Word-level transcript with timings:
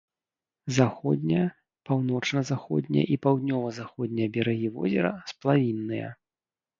Заходнія, 0.77 1.41
паўночна-заходнія 1.89 3.03
і 3.15 3.17
паўднёва-заходнія 3.25 4.31
берагі 4.39 4.69
возера 4.79 5.11
сплавінныя. 5.33 6.09